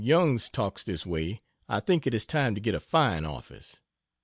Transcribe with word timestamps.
Youngs 0.03 0.49
talks 0.49 0.83
this 0.83 1.05
way, 1.05 1.41
I 1.69 1.79
think 1.79 2.07
it 2.07 2.19
time 2.27 2.55
to 2.55 2.59
get 2.59 2.73
a 2.73 2.79
fine 2.79 3.23
office. 3.23 3.79